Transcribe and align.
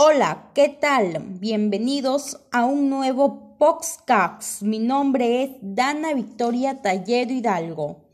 Hola, 0.00 0.52
¿qué 0.54 0.68
tal? 0.68 1.24
Bienvenidos 1.40 2.38
a 2.52 2.64
un 2.64 2.88
nuevo 2.88 3.56
podcast. 3.58 4.62
Mi 4.62 4.78
nombre 4.78 5.42
es 5.42 5.50
Dana 5.60 6.14
Victoria 6.14 6.82
Talledo 6.82 7.32
Hidalgo. 7.32 8.04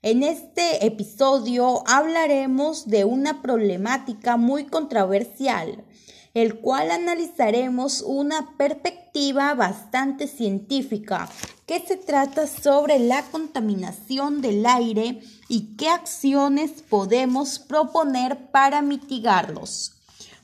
En 0.00 0.22
este 0.22 0.86
episodio 0.86 1.86
hablaremos 1.86 2.86
de 2.86 3.04
una 3.04 3.42
problemática 3.42 4.38
muy 4.38 4.64
controversial, 4.64 5.84
el 6.32 6.60
cual 6.60 6.90
analizaremos 6.90 8.00
una 8.00 8.56
perspectiva 8.56 9.52
bastante 9.52 10.28
científica 10.28 11.28
que 11.66 11.78
se 11.80 11.98
trata 11.98 12.46
sobre 12.46 12.98
la 12.98 13.22
contaminación 13.22 14.40
del 14.40 14.64
aire 14.64 15.20
y 15.50 15.76
qué 15.76 15.90
acciones 15.90 16.70
podemos 16.88 17.58
proponer 17.58 18.50
para 18.50 18.80
mitigarlos. 18.80 19.94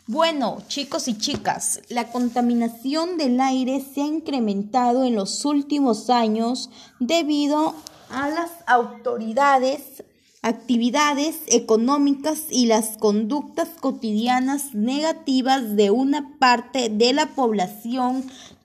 Bueno, 0.06 0.58
chicos 0.66 1.08
y 1.08 1.18
chicas, 1.18 1.82
la 1.88 2.10
contaminación 2.10 3.18
del 3.18 3.38
aire 3.38 3.80
se 3.80 4.00
ha 4.00 4.06
incrementado 4.06 5.04
en 5.04 5.14
los 5.14 5.44
últimos 5.44 6.08
años 6.08 6.70
debido 6.98 7.74
a 8.08 8.30
las 8.30 8.50
autoridades, 8.66 10.02
actividades 10.42 11.40
económicas 11.48 12.44
y 12.48 12.66
las 12.66 12.96
conductas 12.96 13.68
cotidianas 13.78 14.74
negativas 14.74 15.76
de 15.76 15.90
una 15.90 16.34
parte 16.38 16.88
de 16.88 17.12
la 17.12 17.26
población 17.34 18.24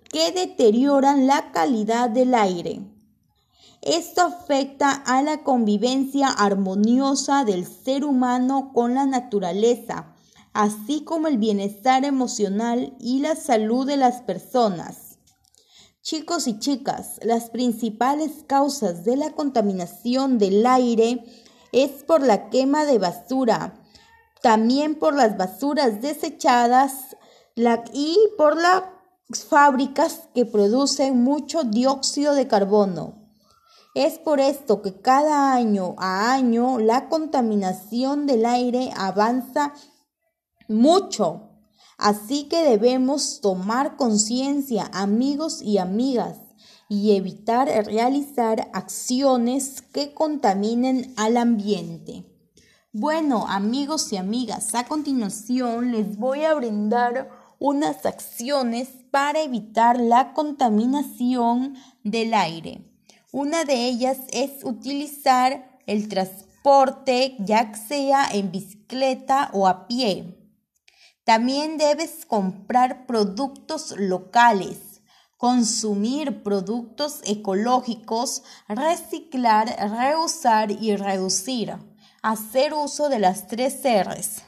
que 0.10 0.32
deterioran 0.32 1.28
la 1.28 1.52
calidad 1.52 2.10
del 2.10 2.34
aire. 2.34 2.80
Esto 3.82 4.22
afecta 4.22 4.92
a 4.92 5.22
la 5.22 5.44
convivencia 5.44 6.30
armoniosa 6.30 7.44
del 7.44 7.68
ser 7.68 8.06
humano 8.06 8.72
con 8.74 8.96
la 8.96 9.06
naturaleza 9.06 10.15
así 10.56 11.04
como 11.04 11.28
el 11.28 11.38
bienestar 11.38 12.06
emocional 12.06 12.96
y 12.98 13.20
la 13.20 13.36
salud 13.36 13.86
de 13.86 13.98
las 13.98 14.22
personas. 14.22 15.20
Chicos 16.02 16.48
y 16.48 16.60
chicas, 16.60 17.20
las 17.24 17.50
principales 17.50 18.46
causas 18.48 19.04
de 19.04 19.18
la 19.18 19.32
contaminación 19.32 20.38
del 20.38 20.66
aire 20.66 21.26
es 21.74 22.06
por 22.06 22.22
la 22.22 22.50
quema 22.50 22.86
de 22.86 23.00
basura, 23.00 23.84
también 24.42 24.96
por 24.96 25.14
las 25.14 25.36
basuras 25.36 26.02
desechadas 26.02 27.18
y 27.92 28.18
por 28.38 28.56
las 28.56 28.84
fábricas 29.50 30.30
que 30.34 30.46
producen 30.46 31.22
mucho 31.22 31.66
dióxido 31.66 32.34
de 32.34 32.48
carbono. 32.48 33.26
Es 33.94 34.20
por 34.20 34.40
esto 34.40 34.82
que 34.82 35.02
cada 35.02 35.54
año 35.54 35.96
a 35.98 36.32
año 36.32 36.80
la 36.80 37.10
contaminación 37.10 38.26
del 38.26 38.46
aire 38.46 38.92
avanza 38.96 39.74
mucho. 40.68 41.50
Así 41.98 42.44
que 42.44 42.62
debemos 42.62 43.40
tomar 43.42 43.96
conciencia, 43.96 44.90
amigos 44.94 45.62
y 45.62 45.78
amigas, 45.78 46.38
y 46.90 47.16
evitar 47.16 47.68
realizar 47.86 48.70
acciones 48.74 49.82
que 49.82 50.14
contaminen 50.14 51.14
al 51.18 51.38
ambiente. 51.38 52.26
Bueno, 52.92 53.46
amigos 53.48 54.14
y 54.14 54.18
amigas, 54.18 54.76
a 54.76 54.86
continuación 54.86 55.92
les 55.92 56.18
voy 56.18 56.46
a 56.46 56.54
brindar 56.54 57.30
unas 57.60 58.06
acciones 58.06 58.90
para 59.12 59.42
evitar 59.42 60.00
la 60.00 60.34
contaminación 60.34 61.76
del 62.04 62.34
aire. 62.34 62.90
Una 63.32 63.66
de 63.66 63.88
ellas 63.88 64.20
es 64.32 64.64
utilizar 64.64 65.80
el 65.88 66.08
transporte, 66.08 67.36
ya 67.40 67.74
sea 67.74 68.30
en 68.32 68.52
bicicleta 68.52 69.50
o 69.54 69.68
a 69.68 69.88
pie. 69.88 70.45
También 71.26 71.80
debes 71.80 72.24
comprar 72.28 73.08
productos 73.08 73.96
locales, 73.98 75.02
consumir 75.38 76.44
productos 76.44 77.22
ecológicos, 77.24 78.44
reciclar, 78.68 79.76
reusar 79.92 80.70
y 80.70 80.96
reducir. 80.96 81.76
Hacer 82.22 82.76
uso 82.76 83.10
de 83.10 83.18
las 83.18 83.48
tres 83.48 83.82
R's. 83.84 84.44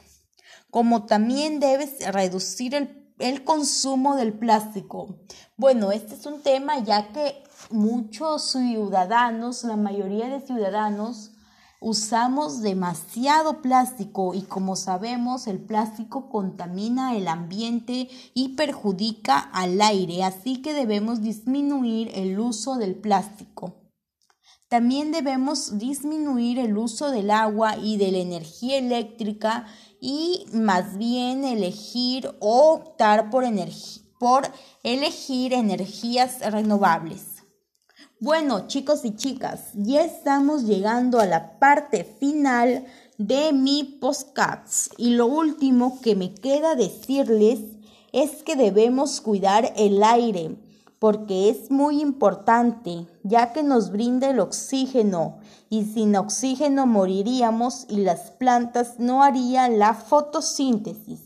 Como 0.70 1.04
también 1.06 1.58
debes 1.58 2.06
reducir 2.12 2.76
el, 2.76 3.12
el 3.18 3.42
consumo 3.42 4.14
del 4.14 4.32
plástico. 4.32 5.18
Bueno, 5.56 5.90
este 5.90 6.14
es 6.14 6.26
un 6.26 6.42
tema 6.42 6.78
ya 6.78 7.12
que 7.12 7.42
muchos 7.70 8.52
ciudadanos, 8.52 9.64
la 9.64 9.76
mayoría 9.76 10.28
de 10.28 10.46
ciudadanos, 10.46 11.32
Usamos 11.80 12.60
demasiado 12.60 13.62
plástico 13.62 14.34
y 14.34 14.42
como 14.42 14.74
sabemos 14.74 15.46
el 15.46 15.60
plástico 15.60 16.28
contamina 16.28 17.16
el 17.16 17.28
ambiente 17.28 18.08
y 18.34 18.56
perjudica 18.56 19.38
al 19.38 19.80
aire, 19.80 20.24
así 20.24 20.60
que 20.60 20.74
debemos 20.74 21.22
disminuir 21.22 22.10
el 22.14 22.40
uso 22.40 22.78
del 22.78 22.96
plástico. 22.96 23.76
También 24.66 25.12
debemos 25.12 25.78
disminuir 25.78 26.58
el 26.58 26.76
uso 26.76 27.12
del 27.12 27.30
agua 27.30 27.76
y 27.76 27.96
de 27.96 28.10
la 28.10 28.18
energía 28.18 28.76
eléctrica 28.76 29.66
y 30.00 30.46
más 30.52 30.98
bien 30.98 31.44
elegir 31.44 32.28
o 32.40 32.72
optar 32.72 33.30
por, 33.30 33.44
por 34.18 34.50
elegir 34.82 35.52
energías 35.52 36.40
renovables. 36.40 37.37
Bueno, 38.20 38.66
chicos 38.66 39.04
y 39.04 39.14
chicas, 39.14 39.70
ya 39.74 40.02
estamos 40.02 40.64
llegando 40.64 41.20
a 41.20 41.26
la 41.26 41.60
parte 41.60 42.02
final 42.02 42.84
de 43.16 43.52
mi 43.52 43.84
podcast 43.84 44.92
y 44.98 45.10
lo 45.10 45.26
último 45.26 46.00
que 46.00 46.16
me 46.16 46.34
queda 46.34 46.74
decirles 46.74 47.60
es 48.10 48.42
que 48.42 48.56
debemos 48.56 49.20
cuidar 49.20 49.72
el 49.76 50.02
aire 50.02 50.56
porque 50.98 51.48
es 51.48 51.70
muy 51.70 52.00
importante 52.00 53.06
ya 53.22 53.52
que 53.52 53.62
nos 53.62 53.92
brinda 53.92 54.30
el 54.30 54.40
oxígeno 54.40 55.38
y 55.70 55.84
sin 55.84 56.16
oxígeno 56.16 56.86
moriríamos 56.86 57.86
y 57.88 57.98
las 57.98 58.32
plantas 58.32 58.98
no 58.98 59.22
harían 59.22 59.78
la 59.78 59.94
fotosíntesis. 59.94 61.20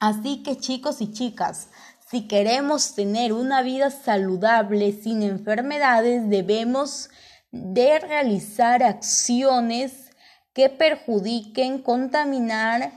Así 0.00 0.42
que 0.42 0.56
chicos 0.56 1.02
y 1.02 1.12
chicas, 1.12 1.68
si 2.10 2.26
queremos 2.26 2.94
tener 2.94 3.34
una 3.34 3.60
vida 3.62 3.90
saludable 3.90 4.92
sin 4.92 5.22
enfermedades, 5.22 6.28
debemos 6.30 7.10
de 7.50 7.98
realizar 7.98 8.82
acciones 8.82 10.10
que 10.54 10.70
perjudiquen 10.70 11.82
contaminar 11.82 12.92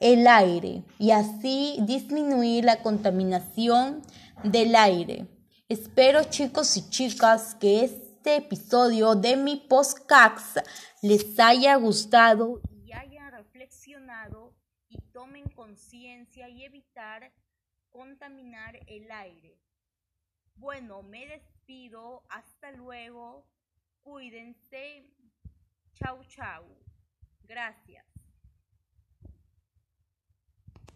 el 0.00 0.26
aire 0.26 0.82
y 0.98 1.12
así 1.12 1.78
disminuir 1.82 2.64
la 2.64 2.82
contaminación 2.82 4.02
del 4.42 4.74
aire. 4.74 5.26
Espero 5.68 6.24
chicos 6.24 6.76
y 6.76 6.90
chicas 6.90 7.54
que 7.54 7.84
este 7.84 8.36
episodio 8.36 9.14
de 9.14 9.36
mi 9.36 9.56
podcast 9.56 10.58
les 11.02 11.38
haya 11.38 11.76
gustado 11.76 12.60
y 12.84 12.92
hayan 12.92 13.30
reflexionado 13.30 14.54
y 14.88 15.00
tomen 15.12 15.48
conciencia 15.50 16.48
y 16.48 16.64
evitar 16.64 17.32
contaminar 17.96 18.78
el 18.86 19.10
aire. 19.10 19.58
Bueno, 20.54 21.02
me 21.02 21.26
despido. 21.26 22.24
Hasta 22.28 22.70
luego. 22.72 23.46
Cuídense. 24.02 25.10
Chau, 25.94 26.22
chau. 26.24 26.64
Gracias. 27.44 28.15